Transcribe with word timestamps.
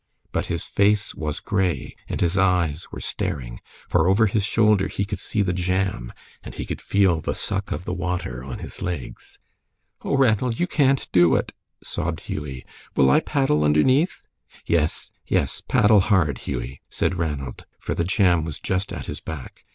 But 0.31 0.47
his 0.47 0.63
face 0.65 1.13
was 1.13 1.39
gray 1.39 1.95
and 2.09 2.21
his 2.21 2.35
eyes 2.35 2.87
were 2.91 2.99
staring, 2.99 3.59
for 3.87 4.07
over 4.07 4.25
his 4.25 4.43
shoulder 4.43 4.87
he 4.87 5.05
could 5.05 5.19
see 5.19 5.43
the 5.43 5.53
jam 5.53 6.11
and 6.41 6.55
he 6.55 6.65
could 6.65 6.81
feel 6.81 7.21
the 7.21 7.35
suck 7.35 7.71
of 7.71 7.85
the 7.85 7.93
water 7.93 8.43
on 8.43 8.57
his 8.57 8.81
legs. 8.81 9.37
"Oh, 10.01 10.17
Ranald, 10.17 10.59
you 10.59 10.65
can't 10.65 11.07
do 11.11 11.35
it," 11.35 11.51
sobbed 11.83 12.21
Hughie. 12.21 12.65
"Will 12.95 13.11
I 13.11 13.19
paddle 13.19 13.63
underneath?" 13.63 14.23
"Yes, 14.65 15.11
yes, 15.27 15.61
paddle 15.67 15.99
hard, 15.99 16.39
Hughie," 16.49 16.81
said 16.89 17.19
Ranald, 17.19 17.67
for 17.77 17.93
the 17.93 18.03
jam 18.03 18.43
was 18.43 18.59
just 18.59 18.91
at 18.91 19.05
his 19.05 19.19
back. 19.21 19.65